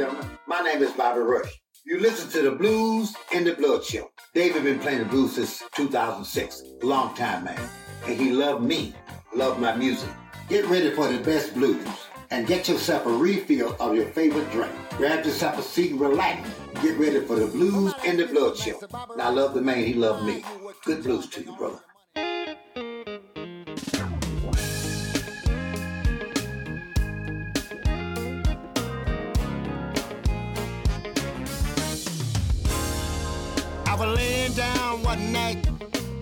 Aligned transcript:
gentlemen. 0.00 0.30
My 0.46 0.62
name 0.62 0.82
is 0.82 0.92
Bobby 0.92 1.20
Rush. 1.20 1.60
You 1.84 2.00
listen 2.00 2.30
to 2.30 2.40
the 2.48 2.56
Blues 2.56 3.14
in 3.32 3.44
the 3.44 3.52
Blood 3.52 3.84
Show. 3.84 4.10
David 4.34 4.64
been 4.64 4.78
playing 4.78 5.00
the 5.00 5.04
blues 5.04 5.34
since 5.34 5.62
2006. 5.74 6.62
Long 6.82 7.14
time, 7.14 7.44
man. 7.44 7.60
And 8.06 8.18
he 8.18 8.30
loved 8.30 8.64
me, 8.64 8.94
loved 9.34 9.60
my 9.60 9.76
music. 9.76 10.08
Get 10.48 10.64
ready 10.68 10.90
for 10.92 11.06
the 11.06 11.18
best 11.18 11.52
blues 11.52 11.86
and 12.30 12.46
get 12.46 12.66
yourself 12.66 13.04
a 13.04 13.12
refill 13.12 13.76
of 13.78 13.94
your 13.94 14.06
favorite 14.06 14.50
drink. 14.50 14.72
Grab 14.96 15.26
yourself 15.26 15.58
a 15.58 15.62
seat 15.62 15.90
and 15.90 16.00
relax. 16.00 16.48
Get 16.80 16.96
ready 16.98 17.20
for 17.20 17.36
the 17.36 17.48
Blues 17.48 17.92
in 18.02 18.16
the 18.16 18.24
Blood 18.24 18.56
Show. 18.56 18.80
And 19.12 19.20
I 19.20 19.28
love 19.28 19.52
the 19.52 19.60
man, 19.60 19.84
he 19.84 19.92
loved 19.92 20.24
me. 20.24 20.42
Good 20.82 21.02
blues 21.02 21.28
to 21.28 21.42
you, 21.42 21.54
brother. 21.56 21.80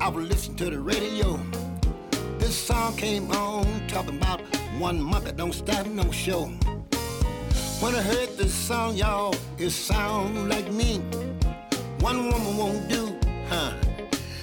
I 0.08 0.10
was 0.10 0.26
listening 0.26 0.56
to 0.56 0.70
the 0.70 0.80
radio. 0.80 1.38
This 2.38 2.56
song 2.56 2.96
came 2.96 3.30
on 3.30 3.66
talking 3.88 4.16
about 4.16 4.40
one 4.78 4.98
monkey 5.02 5.32
don't 5.32 5.52
stop 5.52 5.86
no 5.86 6.10
show. 6.10 6.44
When 7.80 7.94
I 7.94 8.00
heard 8.00 8.30
this 8.38 8.54
song, 8.54 8.96
y'all, 8.96 9.34
it 9.58 9.68
sound 9.68 10.48
like 10.48 10.72
me. 10.72 11.00
One 12.00 12.30
woman 12.30 12.56
won't 12.56 12.88
do, 12.88 13.18
huh? 13.50 13.74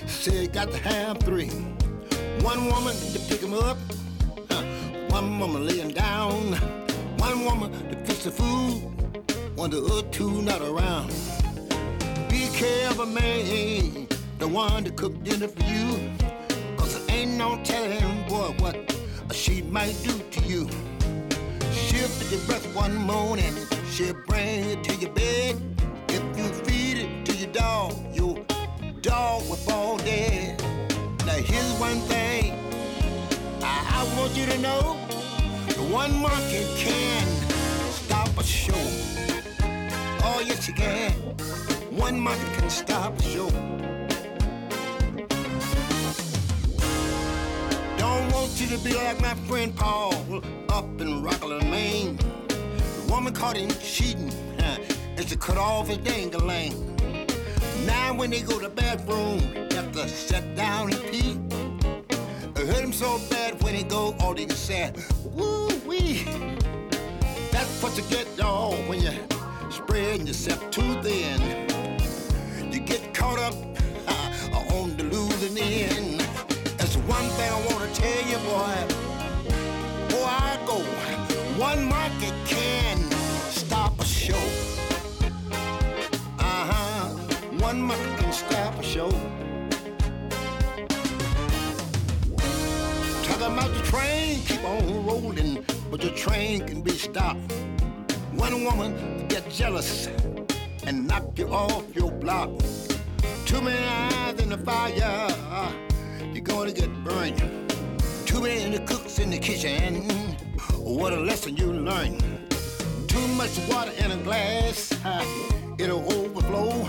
Said 0.05 0.53
got 0.53 0.69
to 0.69 0.77
have 0.77 1.17
three. 1.21 1.49
One 2.41 2.67
woman 2.67 2.95
to 3.13 3.19
pick 3.27 3.41
him 3.41 3.55
up, 3.55 3.79
huh? 4.51 4.61
One 5.09 5.39
woman 5.39 5.65
laying 5.65 5.93
down. 5.93 6.53
One 7.17 7.43
woman 7.43 7.71
to 7.89 7.95
fix 8.05 8.25
the 8.25 8.29
food. 8.29 8.83
One 9.55 9.71
the 9.71 9.83
other 9.83 10.07
two 10.09 10.43
not 10.43 10.61
around. 10.61 11.11
Be 12.29 12.49
careful, 12.53 13.07
man, 13.07 14.05
the 14.37 14.47
one 14.47 14.83
to 14.83 14.91
cook 14.91 15.23
dinner 15.23 15.47
for 15.47 15.63
you. 15.63 16.11
Cause 16.77 17.05
there 17.05 17.15
ain't 17.17 17.37
no 17.37 17.59
telling, 17.63 18.27
boy, 18.27 18.53
what 18.59 18.75
she 19.33 19.61
might 19.61 19.95
do 20.03 20.11
to 20.31 20.39
you. 20.47 20.67
She'll 21.71 22.09
pick 22.19 22.31
your 22.31 22.41
breath 22.41 22.65
one 22.75 22.95
morning, 22.95 23.53
she'll 23.91 24.13
bring 24.27 24.65
it 24.65 24.83
to 24.83 24.95
your 24.95 25.11
bed. 25.11 25.61
If 26.09 26.37
you 26.37 26.43
feed 26.65 26.97
it 26.97 27.25
to 27.25 27.35
your 27.35 27.51
dog, 27.51 27.93
your 28.13 28.37
dog 29.01 29.47
will 29.47 29.55
fall 29.55 29.97
dead. 29.97 30.61
Now 31.25 31.33
here's 31.33 31.73
one 31.79 31.99
thing 32.01 32.53
I, 33.61 34.05
I 34.05 34.17
want 34.17 34.35
you 34.35 34.45
to 34.45 34.57
know. 34.59 34.97
The 35.69 35.83
one 35.91 36.13
monkey 36.21 36.65
can 36.77 37.27
stop 37.91 38.29
a 38.37 38.43
show. 38.43 38.73
Oh, 40.23 40.43
yes, 40.45 40.67
you 40.67 40.73
can. 40.73 41.11
One 41.91 42.19
monkey 42.19 42.45
can 42.57 42.69
stop 42.69 43.17
a 43.19 43.23
show. 43.23 43.94
I 48.15 48.19
don't 48.21 48.31
want 48.31 48.61
you 48.61 48.67
to 48.67 48.77
be 48.81 48.93
like 48.93 49.19
my 49.19 49.33
friend 49.33 49.75
Paul 49.75 50.41
up 50.69 50.85
in 51.01 51.21
Rockland, 51.21 51.69
Maine. 51.69 52.15
The 52.47 53.07
woman 53.09 53.33
caught 53.33 53.57
him 53.57 53.69
cheating 53.81 54.31
and 54.57 55.27
she 55.27 55.35
cut 55.35 55.57
off 55.57 55.89
his 55.89 55.97
dangling. 55.97 56.95
Now 57.85 58.13
when 58.13 58.29
they 58.29 58.39
go 58.39 58.57
to 58.57 58.69
the 58.69 58.69
bathroom, 58.69 59.39
to 59.95 60.07
sit 60.07 60.55
down 60.55 60.93
and 60.93 61.01
pee. 61.11 61.37
It 62.55 62.67
hurt 62.67 62.83
him 62.85 62.93
so 62.93 63.19
bad 63.29 63.61
when 63.61 63.75
he 63.75 63.83
go, 63.83 64.15
all 64.21 64.33
they 64.33 64.45
can 64.45 64.55
say, 64.55 64.93
woo 65.25 65.67
wee. 65.85 66.23
That's 67.51 67.83
what 67.83 67.97
you 67.97 68.03
get, 68.09 68.27
y'all, 68.37 68.75
when 68.87 69.01
you 69.01 69.11
spreading 69.69 70.25
yourself 70.25 70.69
too 70.71 71.01
thin. 71.01 71.41
You 72.71 72.79
get 72.79 73.13
caught 73.13 73.39
up 73.39 73.55
uh, 74.07 74.73
on 74.75 74.95
the 74.95 75.03
losing 75.03 75.57
end. 75.57 76.21
That's 76.77 76.95
one 76.97 77.27
thing 77.31 77.51
I 77.51 77.65
want 77.67 77.74
boy. 78.55 78.77
Before 80.07 80.29
I 80.47 80.53
go, 80.65 80.77
one 81.59 81.81
market 81.85 82.35
can 82.45 82.97
stop 83.51 83.99
a 83.99 84.05
show. 84.05 84.45
Uh 86.39 86.63
huh. 86.71 87.05
One 87.67 87.81
market 87.81 88.13
can 88.19 88.33
stop 88.33 88.73
a 88.79 88.83
show. 88.83 89.09
Talking 93.25 93.51
about 93.53 93.71
the 93.77 93.83
train, 93.91 94.39
keep 94.47 94.63
on 94.63 95.05
rolling, 95.05 95.65
but 95.91 95.99
the 96.01 96.11
train 96.11 96.65
can 96.69 96.81
be 96.81 96.91
stopped. 96.91 97.51
One 98.45 98.63
woman 98.63 98.91
get 99.27 99.49
jealous 99.49 100.07
and 100.87 101.07
knock 101.07 101.25
you 101.39 101.47
off 101.49 101.83
your 101.93 102.11
block. 102.11 102.51
Too 103.45 103.61
many 103.61 103.85
eyes 103.85 104.39
in 104.43 104.49
the 104.49 104.57
fire, 104.57 105.27
you're 106.33 106.43
gonna 106.43 106.71
get 106.71 106.91
burned. 107.03 107.64
Too 108.35 108.41
many 108.41 108.79
cooks 108.79 109.19
in 109.19 109.29
the 109.29 109.37
kitchen, 109.37 110.09
what 110.77 111.13
a 111.13 111.19
lesson 111.21 111.55
you 111.55 111.71
learn. 111.71 112.17
Too 113.07 113.27
much 113.29 113.57
water 113.69 113.93
in 113.97 114.11
a 114.11 114.17
glass, 114.17 114.91
it'll 115.77 116.03
overflow. 116.11 116.83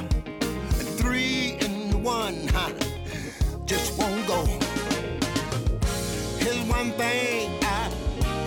Three 0.99 1.57
in 1.61 2.03
one, 2.03 2.49
just 3.65 3.97
won't 3.97 4.27
go. 4.27 4.45
Here's 6.41 6.61
one 6.63 6.91
thing 6.99 7.57
I 7.63 7.93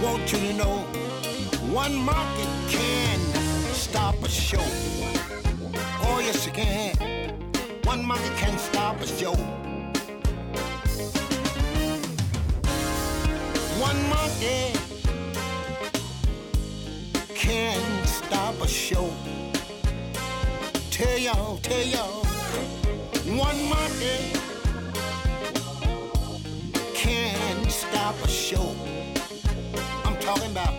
want 0.03 0.29
you 0.33 0.39
to 0.39 0.53
know. 0.55 0.79
One 1.71 1.95
market 1.95 2.49
can 2.67 3.19
stop 3.71 4.21
a 4.21 4.27
show. 4.27 4.65
Oh, 6.03 6.19
yes, 6.21 6.45
you 6.45 6.51
can. 6.51 6.97
One 7.85 8.03
market 8.05 8.35
can 8.35 8.57
stop 8.57 8.99
a 8.99 9.07
show. 9.07 9.68
One 13.79 14.09
monkey 14.09 14.73
can't 17.33 18.05
stop 18.05 18.59
a 18.61 18.67
show. 18.67 19.09
Tell 20.91 21.17
y'all, 21.17 21.57
tell 21.59 21.85
y'all, 21.87 22.25
one 23.39 23.69
monkey 23.69 24.33
can't 26.93 27.71
stop 27.71 28.15
a 28.21 28.27
show. 28.27 28.75
I'm 30.03 30.19
talking 30.19 30.51
about. 30.51 30.73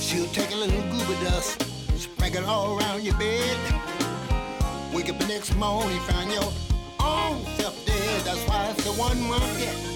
She'll 0.00 0.26
take 0.28 0.52
a 0.52 0.56
little 0.56 0.80
goober 0.90 1.22
dust, 1.22 1.60
sprinkle 1.98 2.44
it 2.44 2.48
all 2.48 2.78
around 2.78 3.02
your 3.02 3.18
bed. 3.18 3.58
Wake 4.94 5.10
up 5.10 5.18
the 5.18 5.26
next 5.26 5.54
morning, 5.56 6.00
find 6.00 6.32
your 6.32 6.50
own 6.98 7.44
self 7.58 7.84
dead. 7.84 8.24
That's 8.24 8.40
why 8.48 8.70
it's 8.70 8.84
the 8.84 8.92
one 8.92 9.20
monkey 9.28 9.93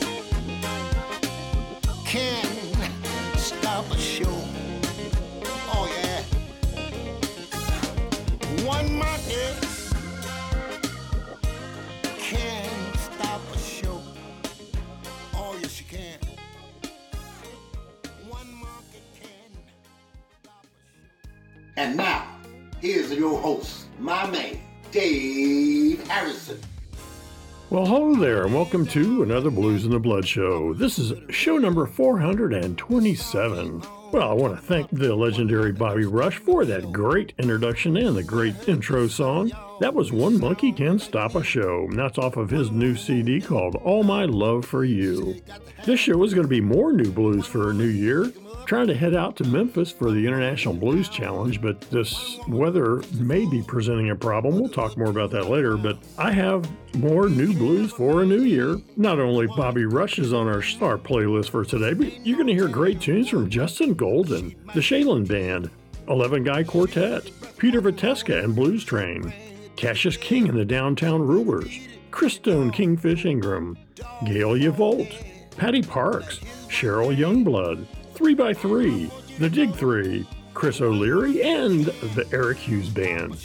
Well, 27.71 27.85
hello 27.85 28.15
there, 28.15 28.47
and 28.47 28.55
welcome 28.55 28.87
to 28.87 29.23
another 29.23 29.51
Blues 29.51 29.85
in 29.85 29.91
the 29.91 29.99
Blood 29.99 30.27
show. 30.27 30.73
This 30.73 30.99
is 30.99 31.13
show 31.29 31.59
number 31.59 31.85
427. 31.85 33.83
Well, 34.11 34.31
I 34.31 34.33
want 34.33 34.57
to 34.57 34.63
thank 34.63 34.89
the 34.91 35.15
legendary 35.15 35.73
Bobby 35.73 36.07
Rush 36.07 36.39
for 36.39 36.65
that 36.65 36.93
great 36.93 37.35
introduction 37.39 37.95
and 37.99 38.17
the 38.17 38.23
great 38.23 38.55
intro 38.67 39.07
song. 39.07 39.53
That 39.81 39.93
was 39.93 40.11
One 40.11 40.41
Monkey 40.41 40.73
Can 40.73 40.99
Stop 40.99 41.35
a 41.35 41.45
Show, 41.45 41.85
and 41.85 41.99
that's 41.99 42.17
off 42.17 42.39
of 42.39 42.49
his 42.49 42.71
new 42.71 42.97
CD 42.97 43.39
called 43.39 43.75
All 43.77 44.03
My 44.03 44.25
Love 44.25 44.65
for 44.65 44.85
You. 44.85 45.37
This 45.85 46.01
show 46.01 46.25
is 46.25 46.33
going 46.33 46.47
to 46.47 46.49
be 46.49 46.61
more 46.61 46.93
new 46.93 47.13
blues 47.13 47.47
for 47.47 47.71
a 47.71 47.75
new 47.75 47.87
year. 47.87 48.33
Trying 48.65 48.89
to 48.89 48.95
head 48.95 49.15
out 49.15 49.37
to 49.37 49.45
Memphis 49.45 49.91
for 49.91 50.11
the 50.11 50.27
International 50.27 50.75
Blues 50.75 51.09
Challenge, 51.09 51.63
but 51.63 51.81
this 51.91 52.39
weather 52.49 53.03
may 53.15 53.47
be 53.47 53.63
presenting 53.63 54.11
a 54.11 54.17
problem. 54.17 54.61
We'll 54.61 54.69
talk 54.69 54.97
more 54.99 55.09
about 55.09 55.31
that 55.31 55.49
later, 55.49 55.79
but 55.79 55.97
I 56.19 56.33
have 56.33 56.69
more 56.95 57.31
new 57.31 57.55
blues 57.55 57.93
for 57.93 58.23
a 58.23 58.27
new 58.27 58.43
year. 58.43 58.79
Not 58.97 59.21
only 59.21 59.47
Bobby 59.47 59.87
Rush 59.87 60.19
is 60.19 60.35
on 60.35 60.49
our 60.49 60.61
star 60.61 60.99
playlist 60.99 61.49
for 61.49 61.65
today, 61.65 61.95
but 61.95 62.27
you're 62.27 62.37
going 62.37 62.49
to 62.49 62.55
hear 62.55 62.69
great 62.69 63.01
tunes 63.01 63.31
from 63.31 63.49
Justin 63.49 63.95
Golden, 63.99 64.55
the 64.75 64.81
Shaelyn 64.81 65.29
Band, 65.29 65.69
11 66.09 66.45
Guy 66.45 66.63
Quartet, 66.63 67.31
Peter 67.59 67.83
Veteska 67.83 68.43
and 68.43 68.57
Blues 68.57 68.83
Train, 68.85 69.35
Cassius 69.77 70.17
King 70.17 70.49
and 70.49 70.59
the 70.59 70.65
Downtown 70.65 71.21
Rulers, 71.21 71.69
Christone 72.11 72.73
Kingfish 72.73 73.27
Ingram, 73.27 73.77
Ghalia 74.23 74.71
Volt, 74.71 75.09
Patti 75.57 75.83
Parks, 75.83 76.39
Sheryl 76.69 77.15
Youngblood, 77.15 77.85
3by3, 78.15 79.39
The 79.39 79.51
Dig 79.51 79.75
3, 79.75 80.27
Chris 80.55 80.81
O'Leary, 80.81 81.43
and 81.43 81.85
the 81.85 82.27
Eric 82.33 82.59
Hughes 82.59 82.89
Band. 82.89 83.37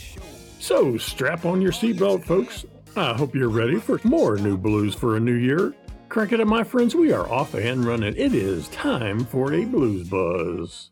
So 0.60 0.98
strap 0.98 1.46
on 1.46 1.62
your 1.62 1.72
seatbelt, 1.72 2.24
folks. 2.24 2.66
I 2.96 3.14
hope 3.14 3.36
you're 3.36 3.50
ready 3.50 3.80
for 3.80 4.00
more 4.04 4.38
new 4.38 4.56
blues 4.56 4.94
for 4.94 5.18
a 5.18 5.20
new 5.20 5.34
year. 5.34 5.74
Cricket 6.10 6.40
it 6.40 6.44
up, 6.44 6.48
my 6.48 6.64
friends. 6.64 6.94
We 6.96 7.12
are 7.12 7.28
off 7.28 7.54
and 7.54 7.84
running. 7.84 8.16
It 8.16 8.36
is 8.36 8.68
time 8.70 9.26
for 9.26 9.54
a 9.54 9.66
blues 9.66 10.08
buzz. 10.08 10.92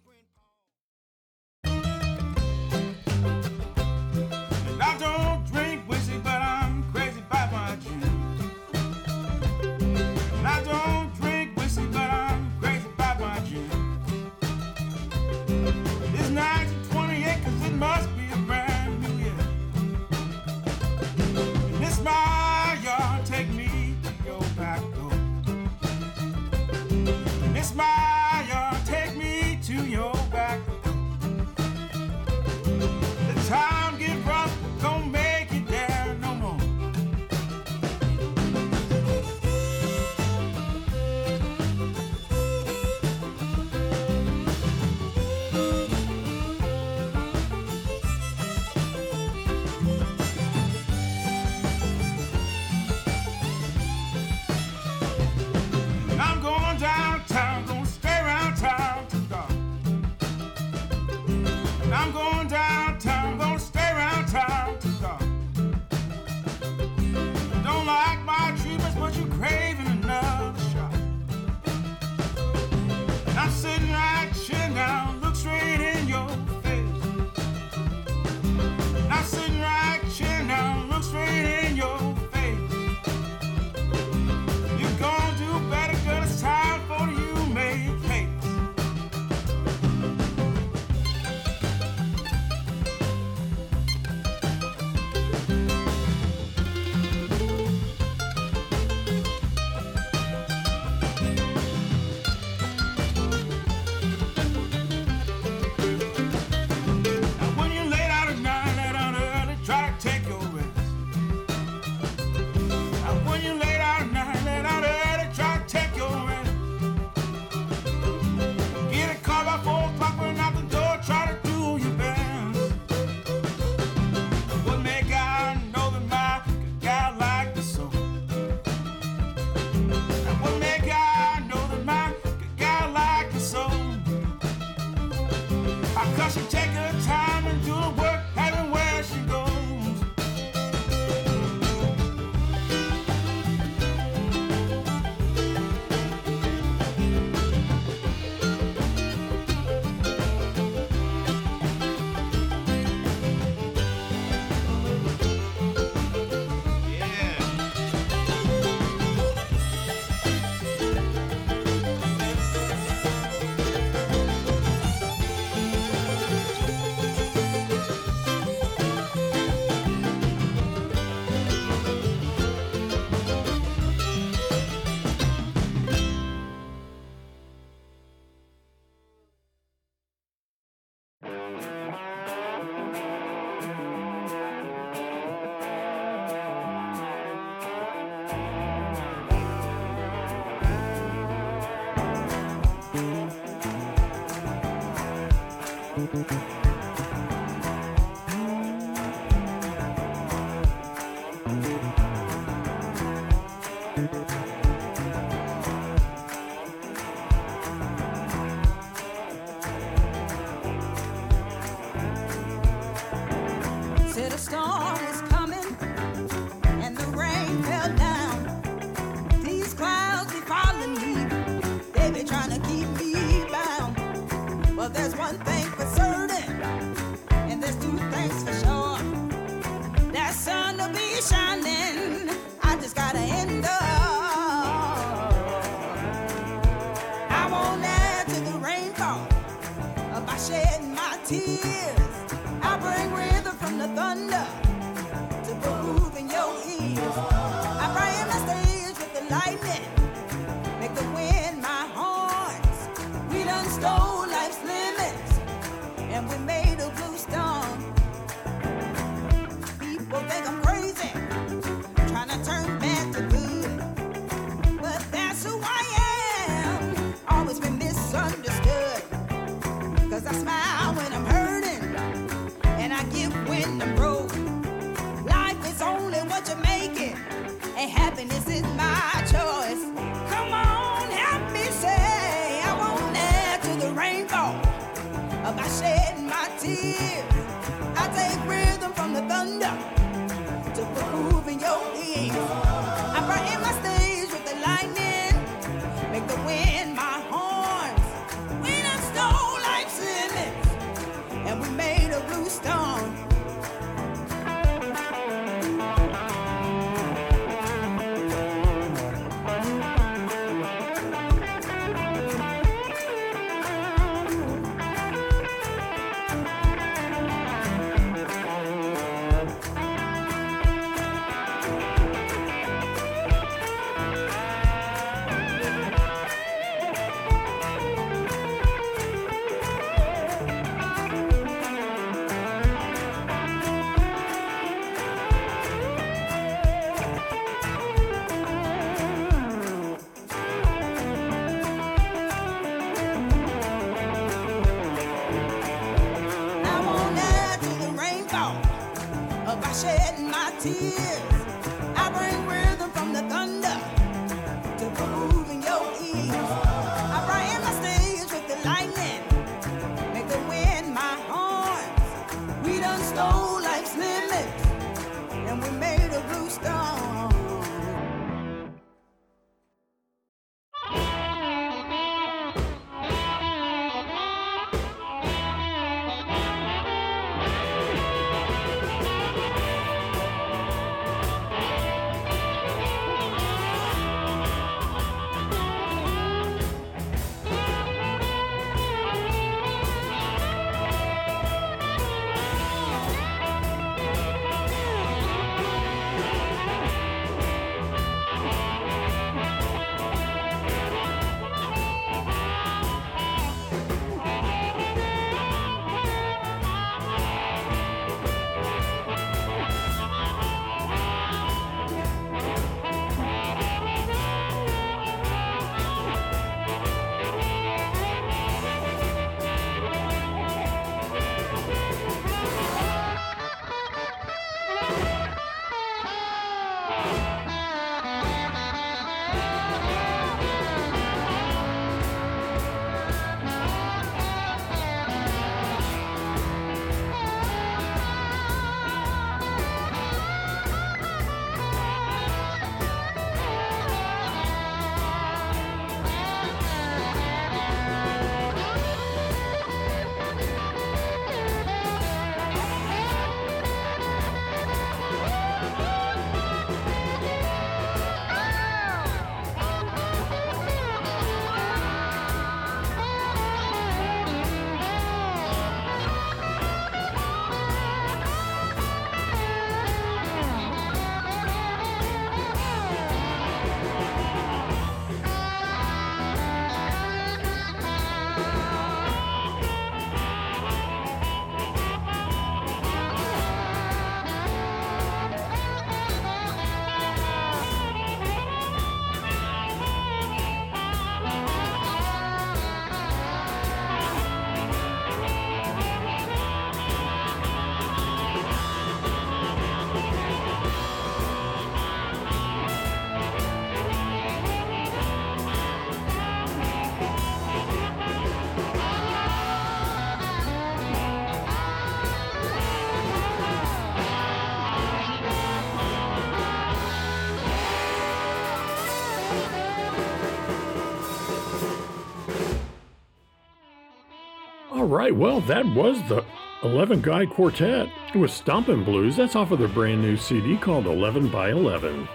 Right. 525.01 525.15
Well, 525.15 525.41
that 525.41 525.65
was 525.65 525.97
the 526.03 526.23
11 526.61 527.01
Guy 527.01 527.25
Quartet 527.25 527.89
with 528.13 528.29
Stompin' 528.29 528.83
Blues. 528.83 529.15
That's 529.15 529.35
off 529.35 529.49
of 529.49 529.57
their 529.57 529.67
brand 529.67 529.99
new 529.99 530.15
CD 530.15 530.57
called 530.57 530.85
11 530.85 531.29
by 531.29 531.49
11. 531.49 532.07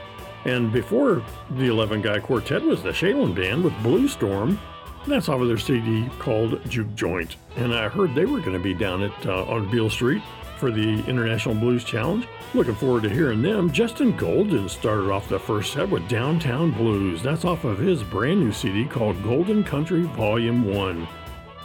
And 0.44 0.72
before 0.72 1.20
the 1.50 1.64
11 1.64 2.02
Guy 2.02 2.20
Quartet 2.20 2.62
was 2.62 2.84
the 2.84 2.90
Shaelyn 2.90 3.34
Band 3.34 3.64
with 3.64 3.74
Blue 3.82 4.06
Storm. 4.06 4.60
That's 5.08 5.28
off 5.28 5.40
of 5.40 5.48
their 5.48 5.58
CD 5.58 6.08
called 6.20 6.60
Juke 6.70 6.94
Joint. 6.94 7.34
And 7.56 7.74
I 7.74 7.88
heard 7.88 8.14
they 8.14 8.24
were 8.24 8.38
going 8.38 8.52
to 8.52 8.60
be 8.60 8.72
down 8.72 9.02
at 9.02 9.26
uh, 9.26 9.42
on 9.46 9.68
Beale 9.68 9.90
Street 9.90 10.22
for 10.56 10.70
the 10.70 11.04
International 11.08 11.56
Blues 11.56 11.82
Challenge. 11.82 12.28
Looking 12.54 12.76
forward 12.76 13.02
to 13.02 13.10
hearing 13.10 13.42
them. 13.42 13.72
Justin 13.72 14.16
Golden 14.16 14.68
started 14.68 15.10
off 15.10 15.28
the 15.28 15.40
first 15.40 15.72
set 15.72 15.90
with 15.90 16.08
Downtown 16.08 16.70
Blues. 16.70 17.20
That's 17.20 17.44
off 17.44 17.64
of 17.64 17.78
his 17.78 18.04
brand 18.04 18.38
new 18.38 18.52
CD 18.52 18.84
called 18.84 19.20
Golden 19.24 19.64
Country 19.64 20.02
Volume 20.02 20.72
1. 20.72 21.08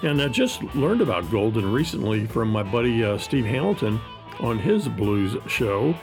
And 0.04 0.22
I 0.22 0.28
just 0.28 0.64
learned 0.76 1.02
about 1.02 1.30
Golden 1.30 1.72
recently 1.72 2.26
from 2.26 2.50
my 2.50 2.64
buddy 2.64 3.04
uh, 3.04 3.18
Steve 3.18 3.46
Hamilton 3.46 4.00
on 4.40 4.58
his 4.58 4.88
blues 4.88 5.38
show. 5.48 5.96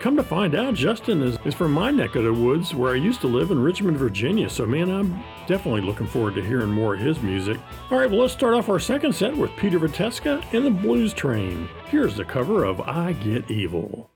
Come 0.00 0.16
to 0.16 0.22
find 0.22 0.54
out, 0.54 0.74
Justin 0.74 1.22
is, 1.22 1.38
is 1.44 1.54
from 1.54 1.72
my 1.72 1.90
neck 1.90 2.14
of 2.16 2.24
the 2.24 2.32
woods 2.32 2.74
where 2.74 2.92
I 2.92 2.96
used 2.96 3.20
to 3.22 3.26
live 3.26 3.50
in 3.50 3.58
Richmond, 3.58 3.96
Virginia. 3.96 4.50
So, 4.50 4.66
man, 4.66 4.90
I'm 4.90 5.22
definitely 5.46 5.80
looking 5.80 6.06
forward 6.06 6.34
to 6.34 6.44
hearing 6.44 6.70
more 6.70 6.94
of 6.94 7.00
his 7.00 7.22
music. 7.22 7.58
All 7.90 7.98
right, 7.98 8.10
well, 8.10 8.20
let's 8.20 8.34
start 8.34 8.54
off 8.54 8.68
our 8.68 8.80
second 8.80 9.14
set 9.14 9.34
with 9.34 9.56
Peter 9.56 9.78
Veteska 9.78 10.44
and 10.52 10.66
the 10.66 10.70
Blues 10.70 11.14
Train. 11.14 11.68
Here's 11.86 12.16
the 12.16 12.24
cover 12.24 12.64
of 12.64 12.80
I 12.82 13.12
Get 13.12 13.50
Evil. 13.50 14.10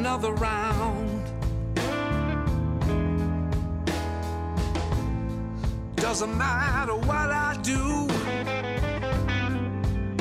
another 0.00 0.32
round. 0.32 1.22
Doesn't 5.96 6.38
matter 6.38 6.94
what 6.94 7.28
I 7.30 7.58
do, 7.62 8.08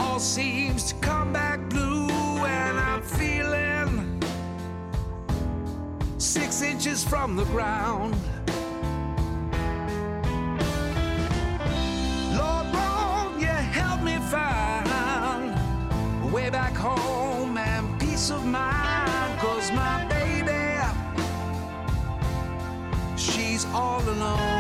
all 0.04 0.20
seems 0.20 0.92
to 0.92 0.96
come 0.96 1.32
back 1.32 1.70
blue, 1.70 2.10
and 2.10 2.78
I'm 2.78 3.02
feeling 3.02 4.22
six 6.18 6.62
inches 6.62 7.02
from 7.02 7.38
the 7.38 7.46
ground. 7.46 8.16
Alone. 24.10 24.59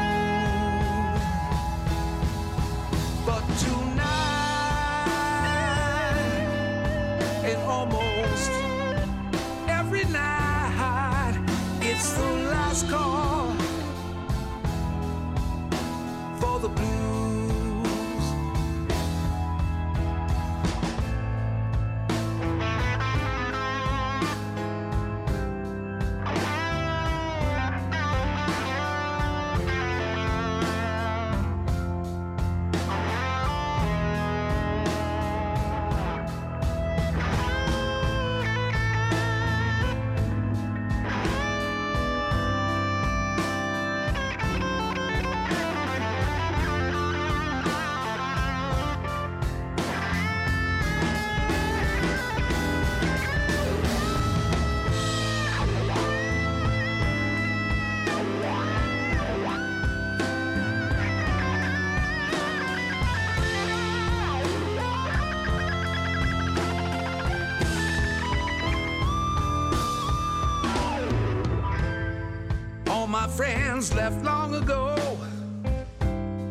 friends 73.40 73.94
left 73.94 74.22
long 74.22 74.54
ago. 74.54 74.98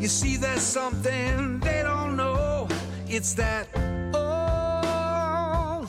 You 0.01 0.09
see, 0.09 0.39
there's 0.39 0.63
something 0.63 1.61
they 1.61 1.83
don't 1.83 2.17
know. 2.17 2.67
It's 3.07 3.35
that 3.35 3.69
old 4.15 5.87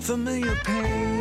familiar 0.00 0.56
pain. 0.64 1.19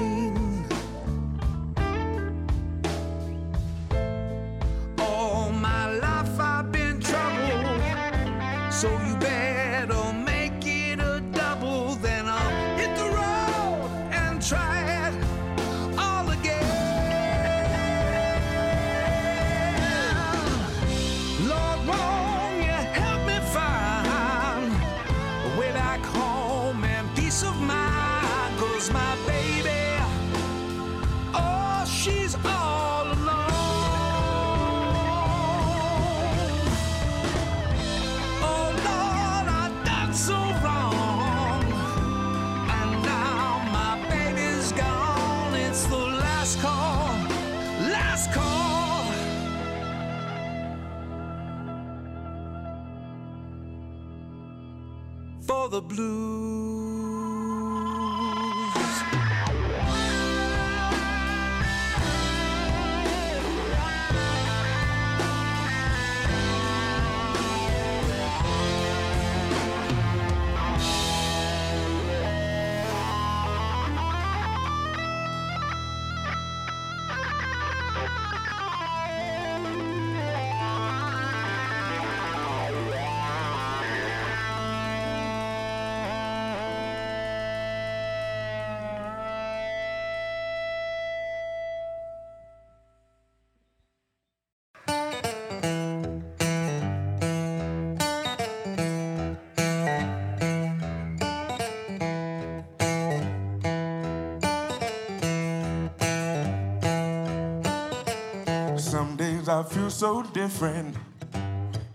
Feel 109.70 109.92
so 109.92 110.24
different. 110.24 110.96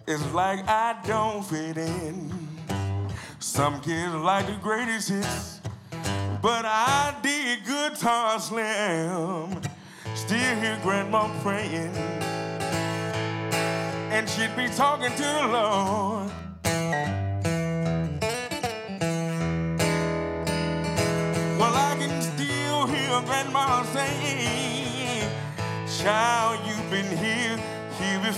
It's 0.06 0.32
like 0.32 0.60
I 0.68 0.96
don't 1.04 1.44
fit 1.44 1.76
in. 1.76 2.32
Some 3.40 3.80
kids 3.80 4.14
like 4.14 4.46
the 4.46 4.56
greatest 4.62 5.08
hits, 5.08 5.60
but 6.40 6.64
I 6.64 7.16
dig 7.20 7.64
Guitar 7.66 8.38
Slim. 8.38 9.60
Still 10.14 10.60
hear 10.60 10.78
grandma 10.84 11.28
praying, 11.42 11.96
and 14.12 14.28
she'd 14.28 14.54
be 14.56 14.68
talking 14.68 15.10
to 15.10 15.22
the 15.22 15.48
Lord. 15.48 16.13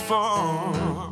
Here. 0.08 1.10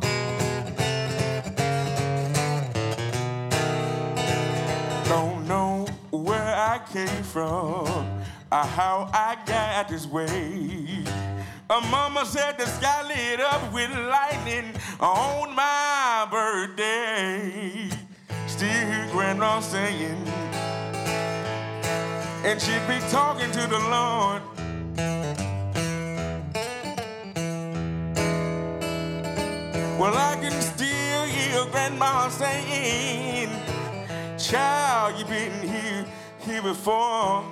Don't 5.09 5.47
know 5.47 5.85
where 6.11 6.55
I 6.55 6.79
came 6.91 7.23
from 7.23 7.87
or 8.51 8.63
how 8.63 9.09
I 9.13 9.37
got 9.45 9.89
this 9.89 10.07
way. 10.07 11.03
A 11.69 11.81
mama 11.81 12.25
said 12.25 12.57
the 12.57 12.65
sky 12.67 13.07
lit 13.07 13.39
up 13.39 13.73
with 13.73 13.89
lightning 13.91 14.71
on 14.99 15.55
my 15.55 16.27
birthday. 16.29 17.89
Still 18.47 18.69
hear 18.69 19.07
grandma 19.11 19.59
saying, 19.59 20.23
and 22.45 22.61
she'd 22.61 22.87
be 22.87 22.99
talking 23.09 23.51
to 23.51 23.67
the 23.67 23.79
Lord. 23.89 24.54
Well, 30.05 30.15
I 30.15 30.35
can 30.35 30.61
still 30.61 31.23
hear 31.23 31.65
grandma 31.71 32.29
saying, 32.29 33.49
Child, 34.37 35.17
you've 35.17 35.27
been 35.27 35.67
here, 35.67 36.05
here 36.41 36.61
before. 36.61 37.43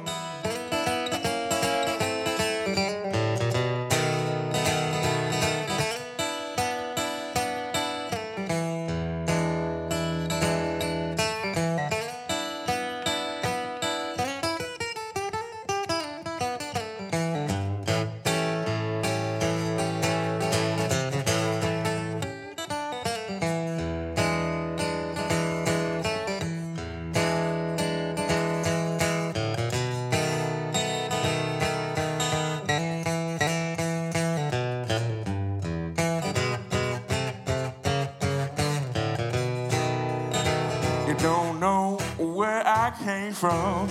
Came 43.04 43.34
from 43.34 43.90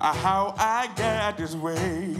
or 0.00 0.14
how 0.22 0.54
I 0.56 0.88
got 0.96 1.36
this 1.36 1.56
way. 1.56 2.14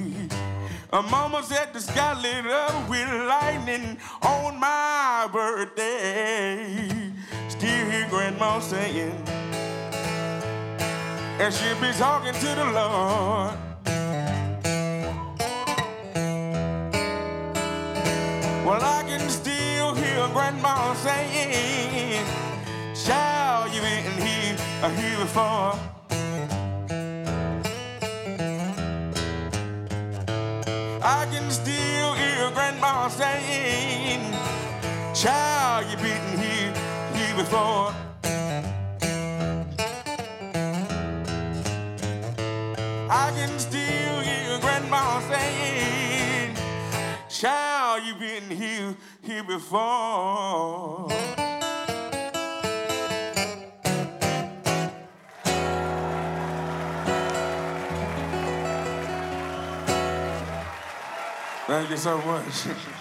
A 0.93 1.01
mama 1.03 1.43
said 1.45 1.73
the 1.73 1.81
sky 1.81 2.13
lit 2.21 2.47
up 2.47 2.89
with 2.89 3.09
lightning 3.09 3.97
on 4.21 4.59
my 4.59 5.29
birthday. 5.33 6.91
Still 7.49 7.91
hear 7.91 8.09
grandma 8.09 8.59
saying, 8.59 9.15
and 11.39 11.55
she'll 11.55 11.81
be 11.81 11.93
talking 11.93 12.35
to 12.35 12.51
the 12.61 12.69
Lord. 12.79 13.55
Well, 18.67 18.83
I 18.83 19.05
can 19.07 19.29
still 19.31 19.95
hear 19.95 20.29
grandma 20.33 20.95
saying, 20.95 22.27
Child, 22.95 23.73
you 23.73 23.81
been 23.83 24.21
here, 24.21 24.57
here 24.97 25.19
before. 25.19 25.79
Before. 37.55 37.95
I 43.09 43.31
can 43.37 43.59
still 43.61 44.21
hear 44.21 44.59
grandma 44.59 45.21
saying, 45.21 46.57
Child, 47.29 48.03
you've 48.07 48.19
been 48.19 48.51
here, 48.51 48.97
here 49.23 49.45
before. 49.45 51.09
Thank 61.67 61.91
you 61.91 61.97
so 61.97 62.19
much. 62.19 62.67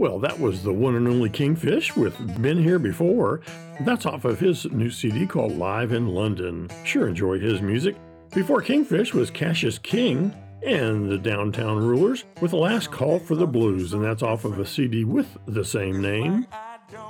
Well, 0.00 0.18
that 0.20 0.40
was 0.40 0.62
the 0.62 0.72
one 0.72 0.96
and 0.96 1.06
only 1.06 1.28
Kingfish 1.28 1.94
with 1.94 2.16
Been 2.40 2.56
Here 2.56 2.78
Before. 2.78 3.42
That's 3.82 4.06
off 4.06 4.24
of 4.24 4.40
his 4.40 4.64
new 4.72 4.88
CD 4.88 5.26
called 5.26 5.58
Live 5.58 5.92
in 5.92 6.06
London. 6.06 6.70
Sure 6.86 7.06
enjoy 7.06 7.38
his 7.38 7.60
music. 7.60 7.96
Before 8.34 8.62
Kingfish 8.62 9.12
was 9.12 9.30
Cassius 9.30 9.78
King 9.78 10.34
and 10.64 11.10
the 11.10 11.18
Downtown 11.18 11.76
Rulers 11.76 12.24
with 12.40 12.52
The 12.52 12.56
Last 12.56 12.90
Call 12.90 13.18
for 13.18 13.34
the 13.34 13.46
Blues, 13.46 13.92
and 13.92 14.02
that's 14.02 14.22
off 14.22 14.46
of 14.46 14.58
a 14.58 14.64
CD 14.64 15.04
with 15.04 15.36
the 15.44 15.66
same 15.66 16.00
name. 16.00 16.46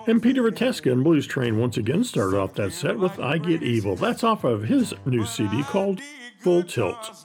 And 0.08 0.20
Peter 0.20 0.42
Veteska 0.42 0.90
and 0.90 1.04
Blues 1.04 1.28
Train 1.28 1.60
once 1.60 1.76
again 1.76 2.02
started 2.02 2.40
off 2.40 2.54
that 2.54 2.72
set 2.72 2.98
with 2.98 3.20
I 3.20 3.38
Get 3.38 3.62
Evil. 3.62 3.94
That's 3.94 4.24
off 4.24 4.42
of 4.42 4.64
his 4.64 4.92
new 5.06 5.24
CD 5.24 5.62
called 5.62 6.00
Full 6.40 6.64
Tilt. 6.64 7.24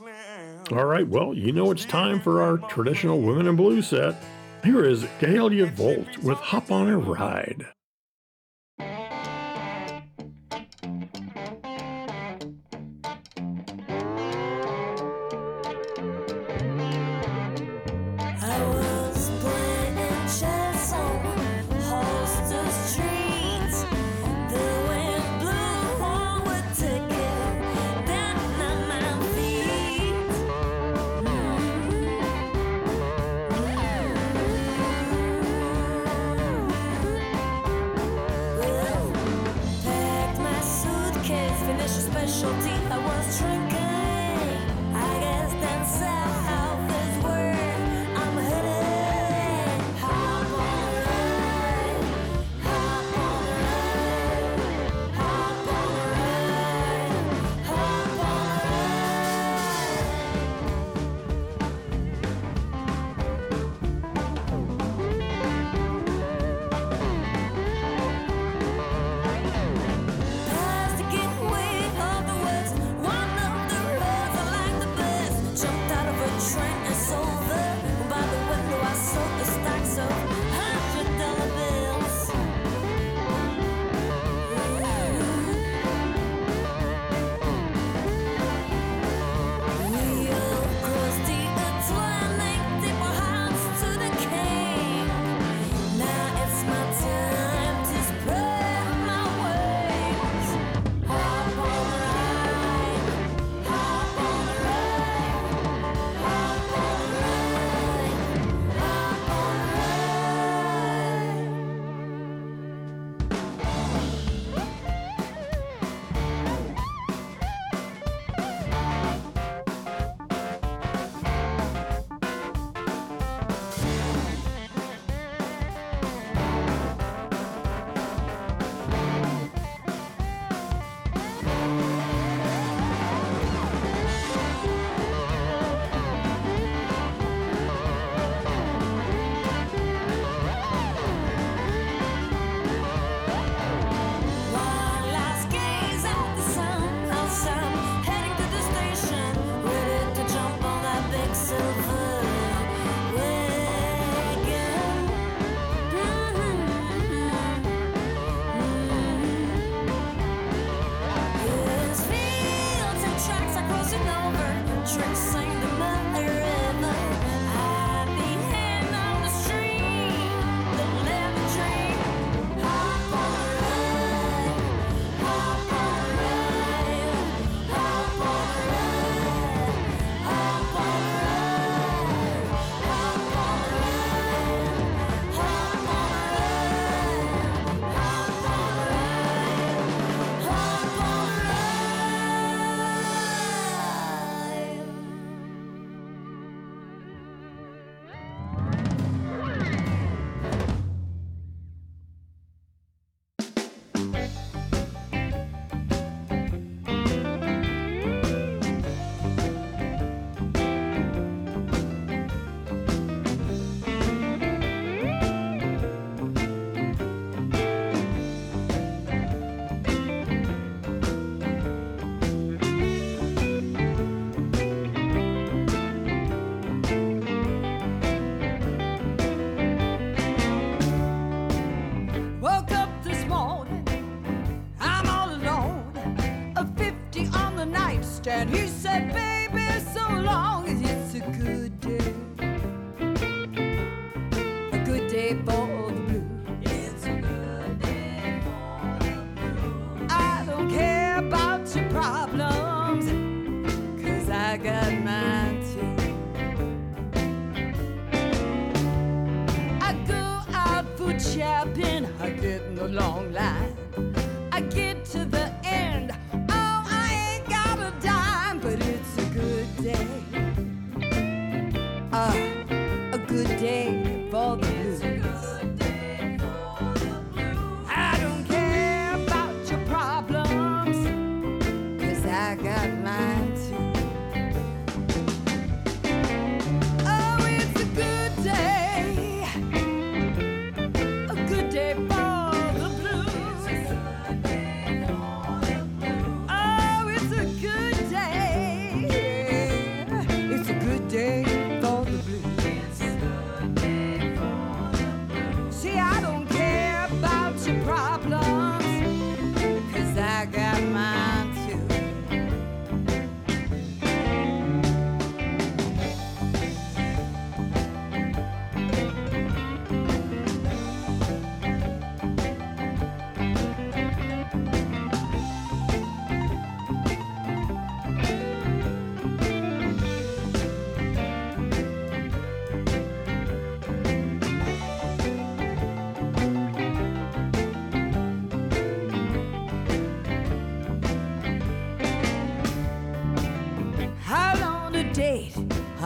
All 0.71 0.85
right, 0.85 1.07
well, 1.07 1.33
you 1.33 1.51
know 1.51 1.71
it's 1.71 1.85
time 1.85 2.19
for 2.21 2.43
our 2.43 2.59
traditional 2.69 3.19
Women 3.19 3.47
in 3.47 3.55
Blue 3.55 3.81
set. 3.81 4.15
Here 4.65 4.83
is 4.83 5.03
Ghalia 5.19 5.69
Volt 5.69 6.17
with 6.23 6.39
Hop 6.39 6.71
on 6.71 6.89
a 6.89 6.97
Ride. 6.97 7.67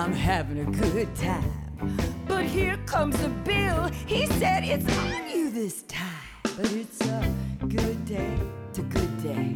I'm 0.09 0.15
having 0.15 0.57
a 0.57 0.71
good 0.71 1.15
time. 1.15 1.53
But 2.27 2.43
here 2.43 2.77
comes 2.87 3.21
a 3.21 3.29
bill. 3.29 3.91
He 4.07 4.25
said 4.25 4.63
it's 4.63 4.97
on 4.97 5.29
you 5.29 5.51
this 5.51 5.83
time. 5.83 6.07
But 6.41 6.71
it's 6.71 6.99
a 7.05 7.31
good 7.67 8.05
day 8.05 8.39
a 8.79 8.81
good 8.81 9.23
day. 9.23 9.53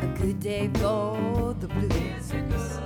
A 0.00 0.06
good 0.18 0.40
day 0.40 0.68
for 0.74 1.54
the 1.60 1.68
blues. 1.68 2.85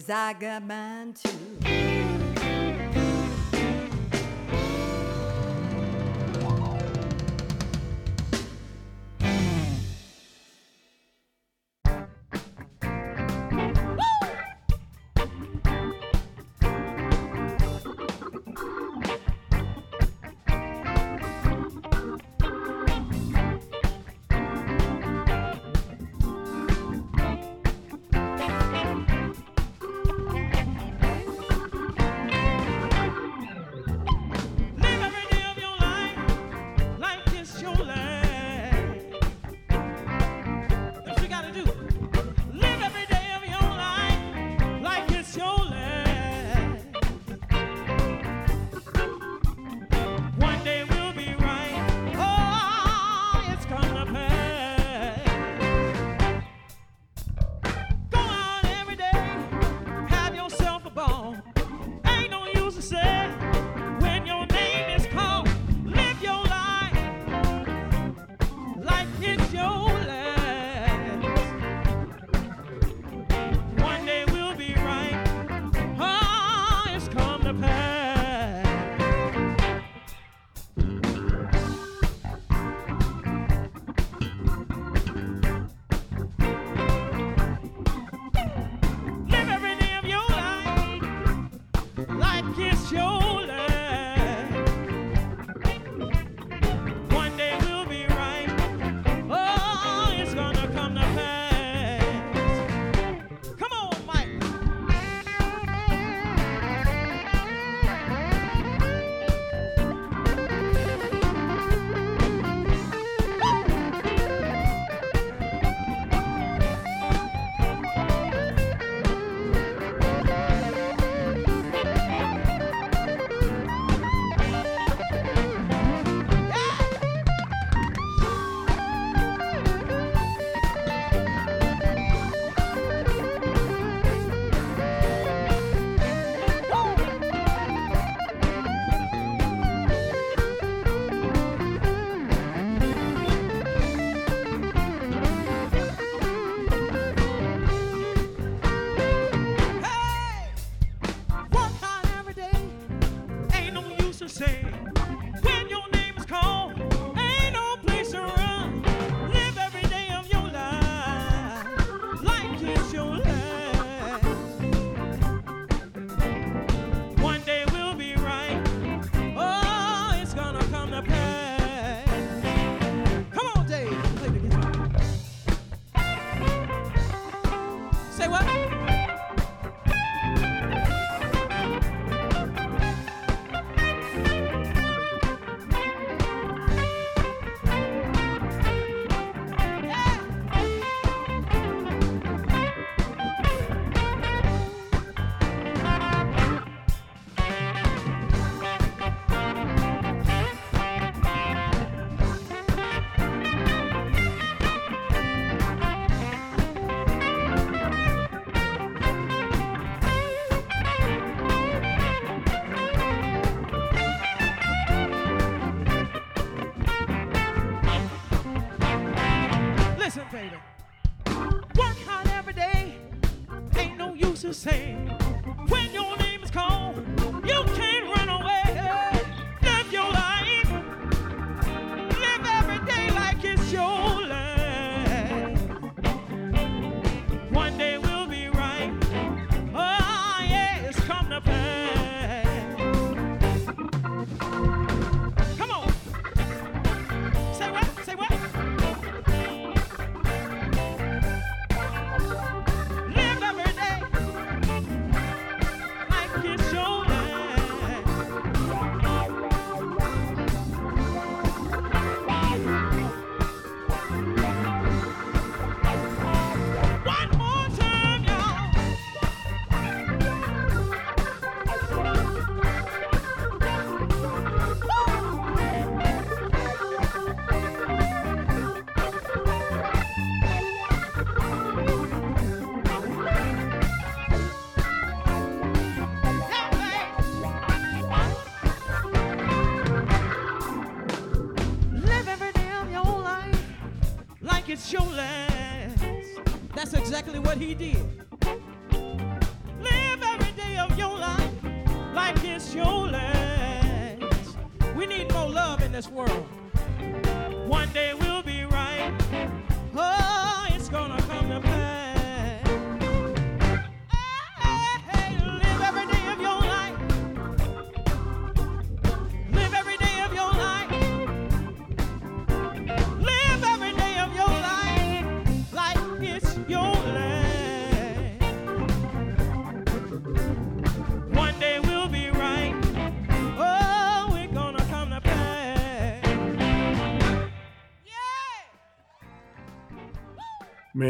Sag 0.00 0.40
mal, 0.66 0.89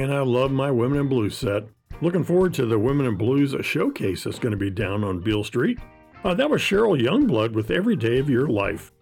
And 0.01 0.15
I 0.15 0.21
love 0.21 0.51
my 0.51 0.71
Women 0.71 0.99
in 0.99 1.09
Blue 1.09 1.29
set. 1.29 1.65
Looking 2.01 2.25
forward 2.25 2.55
to 2.55 2.65
the 2.65 2.79
Women 2.79 3.05
in 3.05 3.17
Blues 3.17 3.55
showcase 3.61 4.25
that's 4.25 4.39
going 4.39 4.53
to 4.53 4.57
be 4.57 4.71
down 4.71 5.05
on 5.05 5.21
Beale 5.21 5.45
Street. 5.45 5.79
Uh, 6.25 6.33
that 6.33 6.49
was 6.49 6.63
Sheryl 6.63 6.99
Youngblood 6.99 7.53
with 7.53 7.71
Every 7.71 7.97
Day 7.97 8.19
of 8.19 8.31
Your 8.31 8.49
Life. 8.49 8.93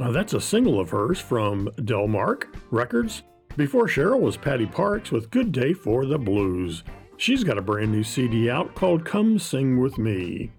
Uh, 0.00 0.12
that's 0.12 0.32
a 0.32 0.40
single 0.40 0.80
of 0.80 0.88
hers 0.88 1.20
from 1.20 1.68
Delmark 1.80 2.56
Records. 2.70 3.22
Before 3.58 3.86
Sheryl 3.86 4.18
was 4.18 4.38
Patti 4.38 4.64
Parks 4.64 5.10
with 5.10 5.30
Good 5.30 5.52
Day 5.52 5.74
for 5.74 6.06
the 6.06 6.16
Blues. 6.16 6.84
She's 7.18 7.44
got 7.44 7.58
a 7.58 7.62
brand 7.62 7.92
new 7.92 8.02
CD 8.02 8.48
out 8.48 8.74
called 8.74 9.04
Come 9.04 9.38
Sing 9.38 9.78
With 9.78 9.98
Me. 9.98 10.50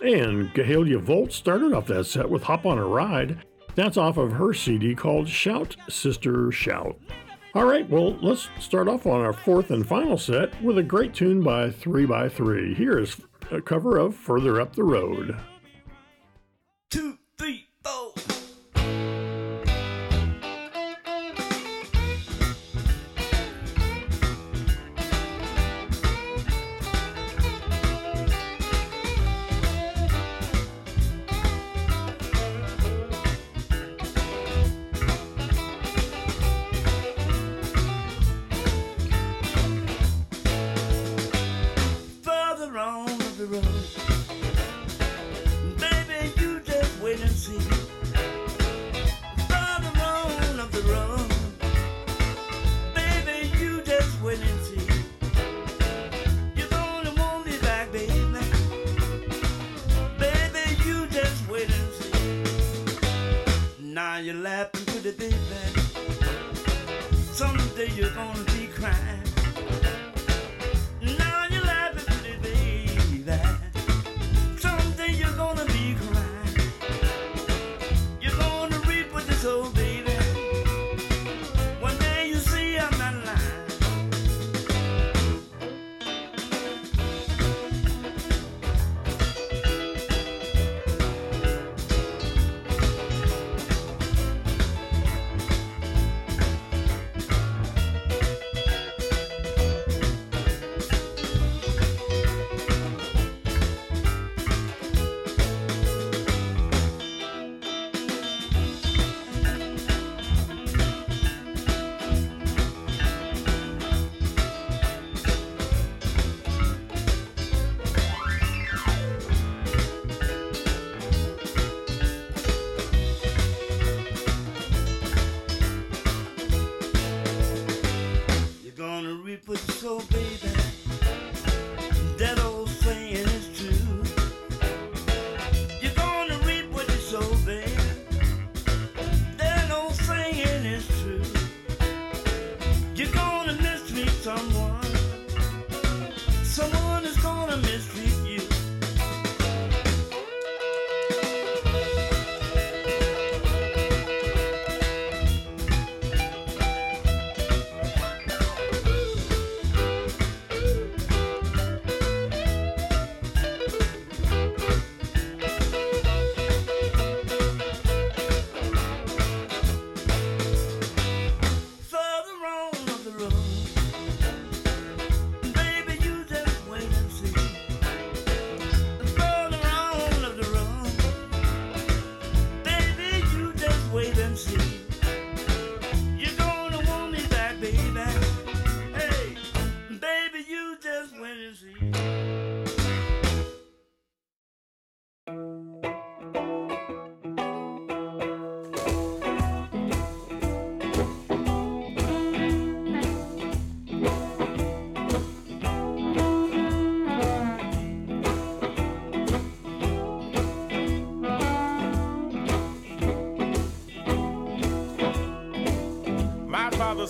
And 0.00 0.54
Ghalia 0.54 1.00
Volt 1.00 1.32
started 1.32 1.72
off 1.72 1.88
that 1.88 2.04
set 2.04 2.30
with 2.30 2.44
Hop 2.44 2.66
on 2.66 2.78
a 2.78 2.86
Ride. 2.86 3.44
That's 3.74 3.96
off 3.96 4.16
of 4.16 4.30
her 4.30 4.54
CD 4.54 4.94
called 4.94 5.28
Shout 5.28 5.74
Sister 5.88 6.52
Shout. 6.52 6.96
All 7.54 7.64
right, 7.64 7.88
well, 7.88 8.14
let's 8.20 8.48
start 8.60 8.88
off 8.88 9.06
on 9.06 9.20
our 9.22 9.32
fourth 9.32 9.70
and 9.70 9.86
final 9.86 10.18
set 10.18 10.62
with 10.62 10.76
a 10.76 10.82
great 10.82 11.14
tune 11.14 11.42
by 11.42 11.70
3by3. 11.70 12.76
Here 12.76 12.98
is 12.98 13.16
a 13.50 13.62
cover 13.62 13.96
of 13.96 14.14
Further 14.14 14.60
Up 14.60 14.76
the 14.76 14.84
Road. 14.84 15.34
Two, 16.90 17.18
three, 17.38 17.68
four. 17.82 18.12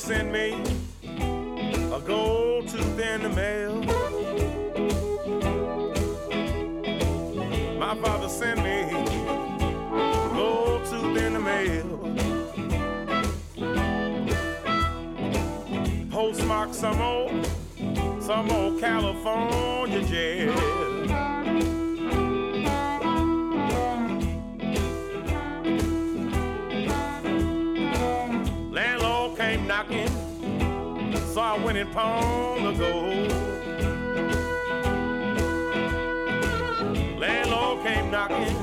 Sent 0.09 0.32
me 0.32 0.54
a 1.92 2.00
gold 2.00 2.66
tooth 2.66 2.98
in 2.98 3.22
the 3.24 3.28
mail. 3.28 3.74
My 7.78 7.94
father 7.94 8.30
sent 8.30 8.62
me 8.64 8.84
a 8.84 10.30
gold 10.34 10.86
tooth 10.86 11.18
in 11.22 11.34
the 11.34 11.40
mail. 11.40 11.84
Postmark 16.11 16.72
some 16.72 17.02
old, 17.02 17.46
some 18.22 18.50
old 18.50 18.80
California 18.80 20.02
jail. 20.04 21.07
I 31.59 31.64
went 31.64 31.92
pawned 31.92 32.66
the 32.66 32.72
gold. 32.72 33.32
Landlord 37.18 37.84
came 37.84 38.11
knocking, 38.12 38.54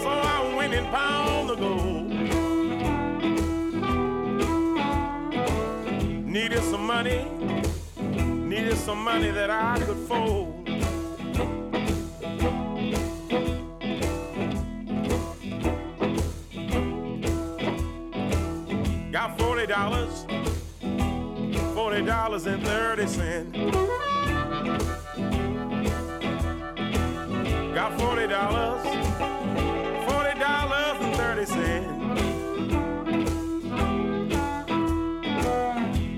so 0.00 0.08
I 0.08 0.54
went 0.56 0.72
and 0.72 0.86
pawned 0.88 1.50
the 1.50 1.56
gold. 1.56 2.08
Needed 6.26 6.62
some 6.62 6.86
money, 6.86 7.28
needed 8.00 8.78
some 8.78 9.04
money 9.04 9.30
that 9.30 9.50
I 9.50 9.78
could 9.84 9.98
fold. 10.08 10.66
Got 19.12 19.38
forty 19.38 19.66
dollars, 19.66 20.24
forty 21.92 22.06
dollars 22.06 22.46
and 22.46 22.62
thirty 22.64 23.06
cents. 23.06 23.58
Got 27.74 28.00
forty 28.00 28.26
dollars, 28.26 28.82
forty 30.08 30.40
dollars 30.40 30.96
and 31.02 31.14
thirty 31.16 31.44
cents. 31.44 31.88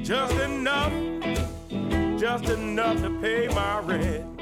Just 0.06 0.36
enough, 0.36 0.92
just 2.20 2.44
enough 2.50 3.00
to 3.00 3.10
pay 3.20 3.48
my 3.48 3.80
rent. 3.80 4.34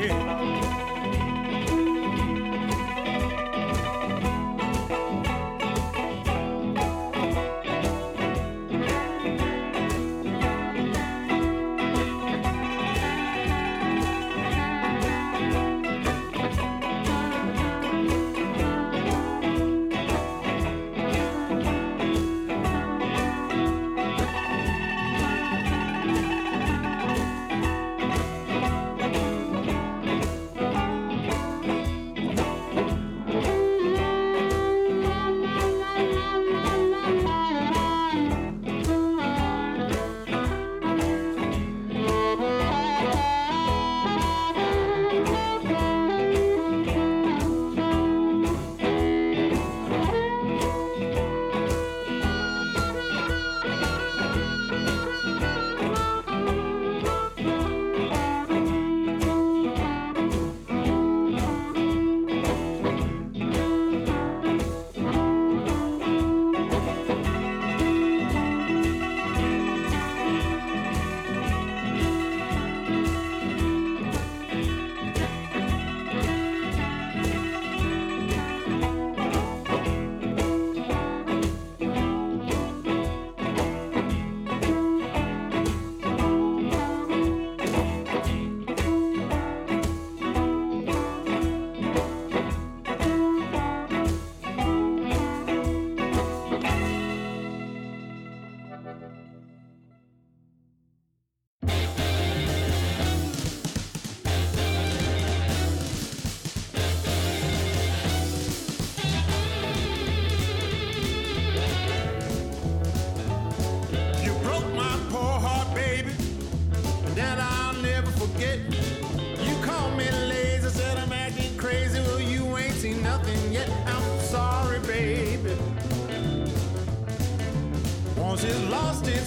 Damn 0.00 0.59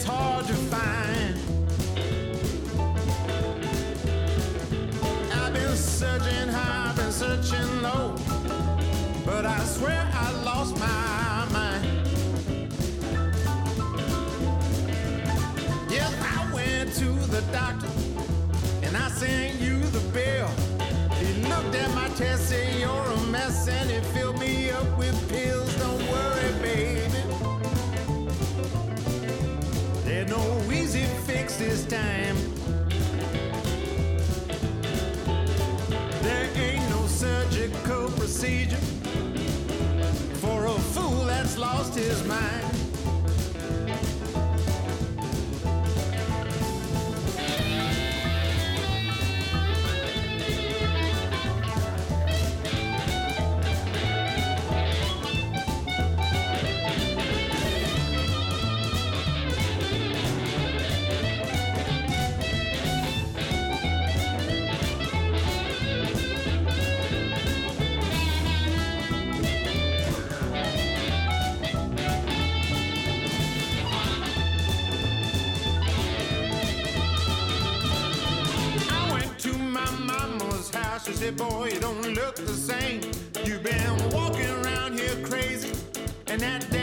it's 0.04 0.12
hard 0.12 0.46
to 0.46 0.54
find. 0.54 1.36
I've 5.32 5.54
been 5.54 5.76
searching 5.78 6.50
high, 6.50 6.90
I've 6.90 6.96
been 6.98 7.12
searching 7.12 7.82
low, 7.82 8.16
but 9.26 9.46
I 9.46 9.64
swear 9.64 10.06
I 10.14 10.32
lost 10.44 10.78
my 10.78 11.48
mind. 11.54 11.86
Yes, 15.90 16.14
I 16.22 16.54
went 16.54 16.94
to 16.96 17.10
the 17.32 17.42
doctor 17.54 17.88
and 18.86 18.98
I 18.98 19.08
sent 19.08 19.53
time. 31.90 32.36
There 36.22 36.50
ain't 36.56 36.90
no 36.90 37.08
surgical 37.08 38.10
procedure 38.12 38.78
for 40.36 40.66
a 40.66 40.74
fool 40.94 41.26
that's 41.26 41.58
lost 41.58 41.96
his 41.96 42.24
mind. 42.26 42.73
Boy, 81.32 81.70
you 81.74 81.80
don't 81.80 82.14
look 82.16 82.36
the 82.36 82.54
same. 82.54 83.02
You've 83.46 83.64
been 83.64 84.10
walking 84.12 84.50
around 84.50 85.00
here 85.00 85.16
crazy, 85.26 85.72
and 86.28 86.42
that 86.42 86.70
damn 86.70 86.83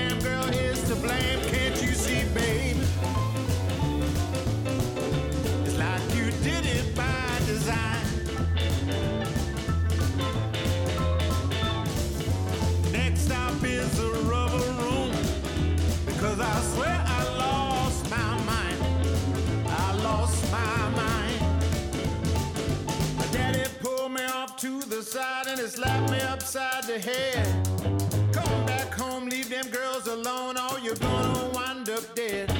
upside 26.91 27.03
the 27.03 27.11
head. 27.11 28.32
Come 28.32 28.66
back 28.66 28.93
home, 28.93 29.28
leave 29.28 29.49
them 29.49 29.66
girls 29.68 30.07
alone, 30.07 30.57
or 30.57 30.78
you're 30.80 30.95
gonna 30.97 31.49
wind 31.55 31.88
up 31.91 32.14
dead. 32.14 32.51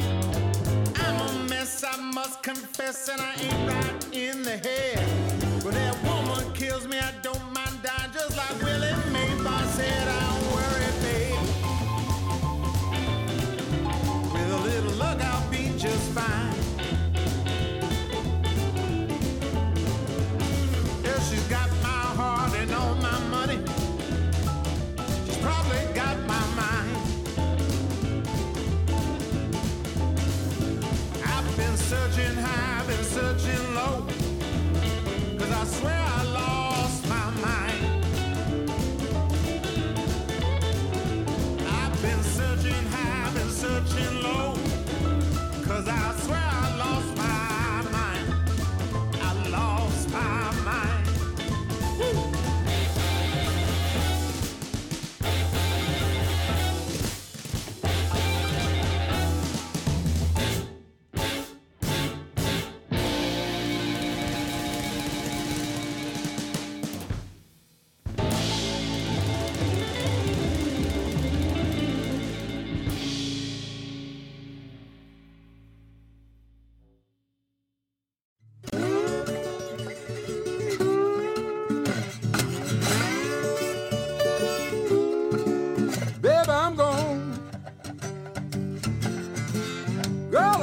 I'm 0.97 1.20
a 1.20 1.49
mess, 1.49 1.85
I 1.85 2.01
must 2.01 2.43
confess, 2.43 3.09
and 3.09 3.20
I 3.20 3.35
ain't 3.41 3.70
right 3.70 4.07
in 4.12 4.43
the 4.43 4.57
head. 4.57 5.62
But 5.62 5.74
that 5.74 5.97
woman 6.05 6.53
kills 6.55 6.87
me, 6.87 6.99
I 6.99 7.12
don't 7.22 7.45
mind 7.53 7.83
dying, 7.83 8.12
just 8.12 8.37
like 8.37 8.62
Willie 8.62 8.95
Maybar 9.12 9.66
said. 9.76 10.09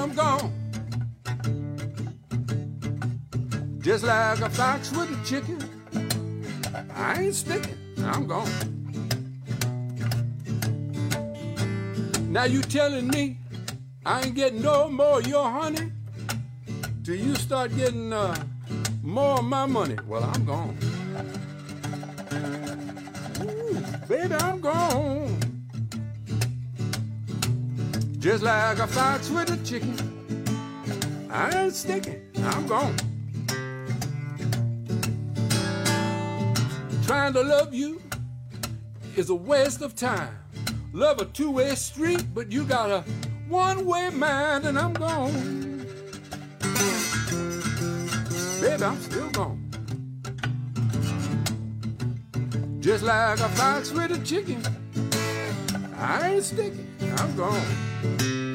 I'm 0.07 0.15
gone. 0.15 0.53
Just 3.81 4.05
like 4.05 4.39
a 4.39 4.49
fox 4.49 4.91
with 4.93 5.11
a 5.11 5.25
chicken. 5.25 5.59
I 6.95 7.23
ain't 7.23 7.35
sticking. 7.35 7.75
I'm 7.99 8.25
gone. 8.25 8.49
Now 12.29 12.45
you 12.45 12.61
telling 12.61 13.09
me 13.09 13.37
I 14.05 14.21
ain't 14.21 14.35
getting 14.35 14.61
no 14.61 14.87
more 14.89 15.19
of 15.19 15.27
your 15.27 15.49
honey 15.49 15.91
till 17.03 17.15
you 17.15 17.35
start 17.35 17.75
getting 17.75 18.13
uh, 18.13 18.33
more 19.03 19.39
of 19.39 19.45
my 19.45 19.65
money. 19.65 19.97
Well, 20.07 20.23
I'm 20.23 20.45
gone. 20.45 20.77
Ooh, 23.41 24.07
baby, 24.07 24.35
I'm 24.35 24.61
gone. 24.61 25.36
Just 28.19 28.41
like 28.41 28.79
a 28.79 28.87
fox 28.87 29.29
with 29.29 29.51
a 29.51 29.63
chicken. 29.63 29.95
I 31.29 31.51
ain't 31.55 31.75
sticking. 31.75 32.19
I'm 32.37 32.65
gone. 32.65 32.95
Trying 37.05 37.33
to 37.33 37.43
love 37.43 37.75
you 37.75 38.01
is 39.15 39.29
a 39.29 39.35
waste 39.35 39.81
of 39.81 39.95
time. 39.95 40.35
Love 40.93 41.21
a 41.21 41.25
two-way 41.25 41.75
street, 41.75 42.25
but 42.33 42.51
you 42.51 42.63
got 42.63 42.89
a 42.89 43.03
one-way 43.47 44.09
mind, 44.09 44.65
and 44.65 44.79
I'm 44.79 44.93
gone. 44.93 45.85
Baby, 48.59 48.83
I'm 48.83 48.99
still 48.99 49.29
gone. 49.29 49.63
Just 52.79 53.03
like 53.03 53.39
a 53.39 53.49
fox 53.49 53.91
with 53.91 54.11
a 54.11 54.25
chicken. 54.25 54.61
I 55.99 56.31
ain't 56.33 56.43
sticking. 56.43 56.87
I'm 57.17 57.35
gone. 57.35 57.86
Girl, 58.03 58.46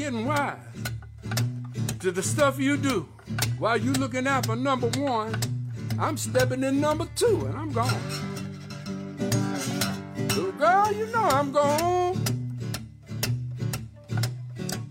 getting 0.00 0.24
wise 0.24 0.56
to 1.98 2.10
the 2.10 2.22
stuff 2.22 2.58
you 2.58 2.78
do. 2.78 3.06
While 3.58 3.76
you 3.76 3.92
looking 3.92 4.26
out 4.26 4.46
for 4.46 4.56
number 4.56 4.88
one, 4.98 5.38
I'm 5.98 6.16
stepping 6.16 6.64
in 6.64 6.80
number 6.80 7.06
two 7.14 7.44
and 7.44 7.54
I'm 7.54 7.70
gone. 7.70 8.00
Little 10.16 10.52
girl, 10.52 10.90
you 10.90 11.04
know 11.08 11.22
I'm 11.22 11.52
gone. 11.52 12.16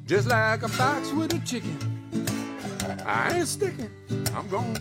Just 0.05 0.27
like 0.27 0.61
a 0.61 0.67
fox 0.67 1.11
with 1.11 1.33
a 1.33 1.39
chicken. 1.39 1.75
I 3.03 3.39
ain't 3.39 3.47
sticking, 3.47 3.89
I'm 4.35 4.47
gone. 4.47 4.77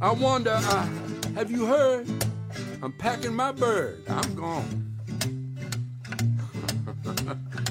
I 0.00 0.10
wonder, 0.10 0.50
uh, 0.50 0.88
have 1.36 1.48
you 1.48 1.64
heard? 1.64 2.08
I'm 2.82 2.92
packing 2.92 3.34
my 3.34 3.52
bird. 3.52 4.02
I'm 4.08 4.34
gone. 4.34 4.83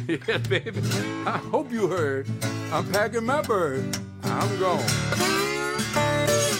yeah, 0.07 0.37
baby. 0.37 0.81
I 1.25 1.37
hope 1.51 1.71
you 1.71 1.87
heard. 1.87 2.27
I'm 2.71 2.91
packing 2.91 3.25
my 3.25 3.41
bird. 3.41 3.97
I'm 4.23 4.59
gone. 4.59 6.52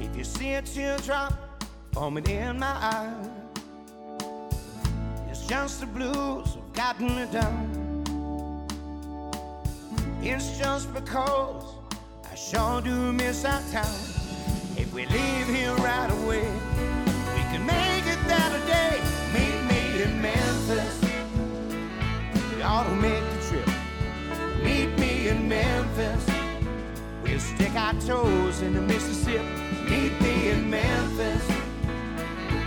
If 0.00 0.14
you 0.14 0.22
see 0.22 0.52
a 0.52 0.62
teardrop 0.62 1.32
forming 1.92 2.26
in 2.28 2.58
my 2.58 2.66
eye, 2.66 3.14
it's 5.30 5.46
just 5.46 5.80
the 5.80 5.86
blues 5.86 6.54
have 6.54 6.72
gotten 6.74 7.06
me 7.16 7.26
down. 7.32 8.04
It's 10.20 10.58
just 10.58 10.92
because 10.92 11.64
I 12.30 12.34
sure 12.34 12.82
do 12.82 13.12
miss 13.14 13.46
our 13.46 13.62
town. 13.72 13.96
If 14.76 14.92
we 14.92 15.06
leave 15.06 15.46
here 15.48 15.74
right 15.76 16.10
away, 16.22 16.50
we 17.34 17.42
can 17.50 17.64
make 17.64 18.04
it 18.04 18.20
that 18.28 18.52
a 18.52 18.66
day. 18.66 19.00
Meet 19.32 19.58
me 19.72 20.02
in 20.02 20.20
Memphis. 20.20 21.00
We 22.54 22.62
ought 22.62 22.84
to 22.84 22.94
make 22.96 23.27
We'll 27.38 27.46
stick 27.46 27.76
our 27.76 27.92
toes 28.00 28.62
in 28.62 28.74
the 28.74 28.80
Mississippi. 28.80 29.44
Meet 29.88 30.20
me 30.20 30.48
in 30.48 30.68
Memphis. 30.68 31.48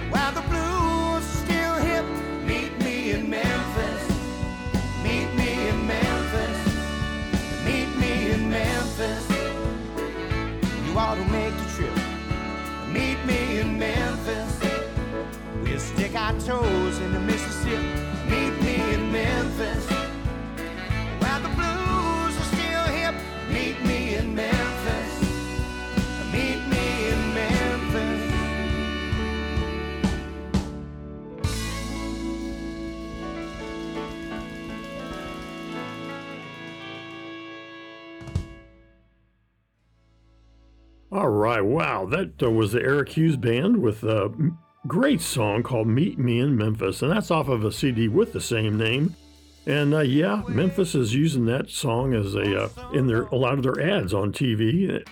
While 0.10 0.32
the 0.32 0.40
blues 0.44 1.26
are 1.26 1.46
still 1.46 1.76
hip. 1.76 2.06
Meet 2.46 2.80
me 2.82 3.12
in 3.12 3.30
Memphis. 3.30 4.04
Meet 5.04 5.28
me 5.34 5.68
in 5.68 5.86
Memphis. 5.86 6.60
Meet 7.66 7.98
me 7.98 8.32
in 8.32 8.50
Memphis. 8.50 9.30
You 10.88 10.98
ought 10.98 11.16
to 11.16 11.26
make 11.26 11.54
the 11.58 11.66
trip. 11.76 11.98
Meet 12.88 13.26
me 13.26 13.60
in 13.60 13.78
Memphis. 13.78 14.58
We'll 15.64 15.80
stick 15.80 16.16
our 16.16 16.32
toes 16.40 16.98
in 17.00 17.12
the 17.12 17.20
Mississippi. 17.20 17.84
Meet 18.30 18.62
me 18.64 18.94
in 18.94 19.12
Memphis. 19.12 20.01
All 41.14 41.28
right, 41.28 41.60
wow, 41.60 42.06
that 42.06 42.42
uh, 42.42 42.50
was 42.50 42.72
the 42.72 42.82
Eric 42.82 43.10
Hughes 43.10 43.36
Band 43.36 43.82
with 43.82 44.02
a 44.06 44.32
great 44.88 45.20
song 45.20 45.62
called 45.62 45.88
Meet 45.88 46.18
Me 46.18 46.40
in 46.40 46.56
Memphis, 46.56 47.02
and 47.02 47.12
that's 47.12 47.30
off 47.30 47.50
of 47.50 47.66
a 47.66 47.72
CD 47.74 48.08
with 48.08 48.32
the 48.32 48.40
same 48.40 48.78
name. 48.78 49.18
And 49.66 49.94
uh, 49.94 50.00
yeah, 50.00 50.44
Memphis 50.48 50.96
is 50.96 51.14
using 51.14 51.44
that 51.48 51.70
song 51.70 52.14
as 52.14 52.34
a 52.34 52.64
uh, 52.64 52.70
in 52.94 53.08
their 53.08 53.24
a 53.24 53.36
lot 53.36 53.56
of 53.56 53.64
their 53.64 53.82
ads 53.82 54.14
on 54.14 54.32
TV. 54.32 55.06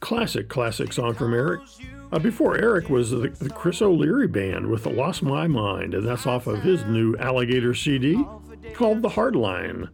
Classic, 0.00 0.46
classic 0.46 0.92
song 0.92 1.14
from 1.14 1.32
Eric. 1.32 1.62
Uh, 2.12 2.18
before 2.18 2.58
Eric 2.58 2.90
was 2.90 3.10
the, 3.10 3.28
the 3.28 3.48
Chris 3.48 3.80
O'Leary 3.80 4.28
Band 4.28 4.66
with 4.66 4.84
"Lost 4.84 5.22
My 5.22 5.46
Mind," 5.46 5.94
and 5.94 6.06
that's 6.06 6.26
off 6.26 6.46
of 6.46 6.62
his 6.62 6.84
new 6.84 7.16
Alligator 7.16 7.72
CD 7.72 8.22
called 8.74 9.00
"The 9.00 9.08
Hardline." 9.08 9.88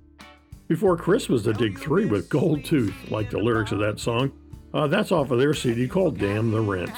Before 0.66 0.96
Chris 0.96 1.28
was 1.28 1.44
the 1.44 1.54
Dig 1.54 1.78
Three 1.78 2.06
with 2.06 2.28
"Gold 2.28 2.64
Tooth," 2.64 3.12
like 3.12 3.30
the 3.30 3.38
lyrics 3.38 3.70
of 3.70 3.78
that 3.78 4.00
song. 4.00 4.32
Uh, 4.74 4.86
that's 4.86 5.12
off 5.12 5.30
of 5.30 5.38
their 5.38 5.54
CD 5.54 5.86
called 5.86 6.18
"Damn 6.18 6.50
the 6.50 6.60
Rent." 6.60 6.92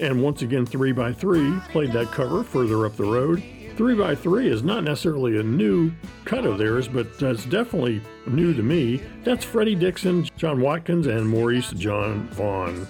And 0.00 0.22
once 0.22 0.42
again, 0.42 0.64
3 0.64 0.92
by 0.92 1.12
3 1.12 1.58
played 1.70 1.92
that 1.92 2.12
cover 2.12 2.44
further 2.44 2.86
up 2.86 2.96
the 2.96 3.04
road. 3.04 3.42
3 3.76 3.94
by 3.94 4.14
3 4.14 4.48
is 4.48 4.62
not 4.62 4.84
necessarily 4.84 5.38
a 5.38 5.42
new 5.42 5.92
cut 6.24 6.44
of 6.44 6.58
theirs, 6.58 6.88
but 6.88 7.06
it's 7.20 7.44
definitely 7.44 8.00
new 8.26 8.52
to 8.54 8.62
me. 8.62 9.00
That's 9.24 9.44
Freddie 9.44 9.74
Dixon, 9.74 10.28
John 10.36 10.60
Watkins, 10.60 11.06
and 11.06 11.28
Maurice 11.28 11.70
John 11.70 12.28
Vaughn. 12.28 12.86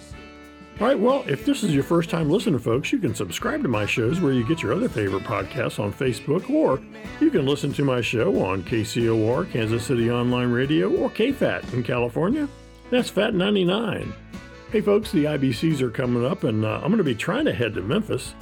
All 0.81 0.87
right, 0.87 0.99
well, 0.99 1.25
if 1.27 1.45
this 1.45 1.65
is 1.65 1.75
your 1.75 1.83
first 1.83 2.09
time 2.09 2.31
listening, 2.31 2.61
folks, 2.61 2.93
you 2.93 2.99
can 2.99 3.15
subscribe 3.15 3.63
to 3.63 3.69
my 3.69 3.85
shows 3.85 4.21
where 4.21 4.33
you 4.33 4.47
get 4.47 4.63
your 4.63 4.73
other 4.73 4.89
favorite 4.89 5.25
podcasts 5.25 5.79
on 5.83 5.93
Facebook, 5.93 6.49
or 6.49 6.81
you 7.21 7.31
can 7.31 7.47
listen 7.47 7.73
to 7.73 7.85
my 7.85 8.01
show 8.01 8.41
on 8.41 8.63
KCOR, 8.63 9.51
Kansas 9.51 9.85
City 9.85 10.11
Online 10.11 10.51
Radio, 10.51 10.89
or 10.95 11.11
KFAT 11.11 11.73
in 11.75 11.83
California. 11.83 12.49
That's 12.91 13.11
Fat 13.11 13.35
99. 13.35 14.15
Hey 14.73 14.81
folks, 14.81 15.13
the 15.13 15.25
IBCs 15.25 15.83
are 15.83 15.91
coming 15.91 16.25
up, 16.25 16.45
and 16.45 16.65
uh, 16.65 16.77
I'm 16.77 16.89
going 16.89 16.97
to 16.97 17.05
be 17.05 17.15
trying 17.15 17.45
to 17.45 17.53
head 17.53 17.75
to 17.75 17.83
Memphis. 17.83 18.35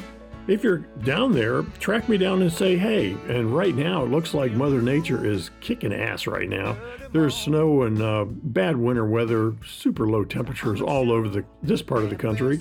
If 0.47 0.63
you're 0.63 0.79
down 1.03 1.33
there, 1.33 1.63
track 1.81 2.09
me 2.09 2.17
down 2.17 2.43
and 2.43 2.53
say 2.53 2.77
hey. 2.77 3.17
And 3.29 3.55
right 3.55 3.75
now, 3.75 4.05
it 4.05 4.11
looks 4.11 4.35
like 4.35 4.53
Mother 4.53 4.81
Nature 4.81 5.27
is 5.27 5.51
kicking 5.61 5.93
ass 5.93 6.29
right 6.29 6.49
now. 6.49 6.77
There's 7.13 7.37
snow 7.37 7.83
and 7.83 8.01
uh, 8.01 8.27
bad 8.29 8.77
winter 8.77 9.05
weather, 9.05 9.57
super 9.67 10.07
low 10.09 10.25
temperatures 10.25 10.81
all 10.81 11.11
over 11.11 11.29
the 11.29 11.45
this 11.65 11.83
part 11.83 12.05
of 12.05 12.11
the 12.11 12.17
country. 12.17 12.61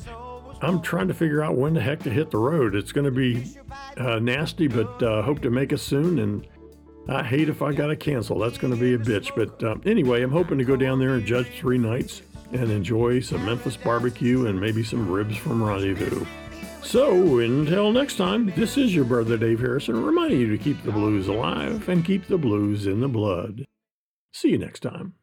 I'm 0.62 0.82
trying 0.82 1.08
to 1.10 1.14
figure 1.14 1.44
out 1.44 1.56
when 1.56 1.76
the 1.76 1.82
heck 1.82 2.02
to 2.04 2.10
hit 2.10 2.32
the 2.32 2.40
road. 2.40 2.74
It's 2.74 2.92
going 2.92 3.06
to 3.06 3.12
be 3.12 3.56
uh, 3.98 4.18
nasty, 4.18 4.68
but 4.68 5.04
uh, 5.04 5.22
hope 5.22 5.42
to 5.42 5.52
make 5.52 5.72
it 5.72 5.78
soon. 5.78 6.18
And 6.18 6.48
I 7.08 7.24
hate 7.24 7.50
if 7.50 7.62
I 7.62 7.72
got 7.72 7.88
to 7.88 7.96
cancel. 7.96 8.40
That's 8.40 8.58
going 8.58 8.74
to 8.74 8.80
be 8.80 8.96
a 8.96 8.98
bitch. 8.98 9.32
But 9.36 9.64
uh, 9.64 9.76
anyway, 9.86 10.24
I'm 10.24 10.32
hoping 10.32 10.58
to 10.58 10.64
go 10.64 10.76
down 10.76 11.00
there 11.00 11.14
and 11.16 11.26
judge 11.26 11.48
three 11.60 11.78
nights 11.78 12.22
and 12.52 12.72
enjoy 12.72 13.20
some 13.20 13.46
Memphis 13.46 13.78
barbecue 13.78 14.48
and 14.48 14.60
maybe 14.60 14.84
some 14.84 15.10
ribs 15.10 15.38
from 15.38 15.64
Rendezvous. 15.64 16.26
So, 16.84 17.40
until 17.40 17.92
next 17.92 18.18
time, 18.18 18.52
this 18.56 18.78
is 18.78 18.94
your 18.94 19.06
brother 19.06 19.38
Dave 19.38 19.60
Harrison 19.60 20.04
reminding 20.04 20.40
you 20.40 20.56
to 20.56 20.64
keep 20.64 20.82
the 20.84 20.92
blues 20.92 21.28
alive 21.28 21.90
and 21.90 22.06
keep 22.06 22.28
the 22.28 22.38
blues 22.38 22.86
in 22.86 23.02
the 23.02 23.08
blood. 23.08 23.66
See 24.34 24.50
you 24.50 24.58
next 24.60 24.82
time. 24.82 25.14